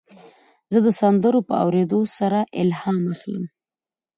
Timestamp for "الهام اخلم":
2.61-3.45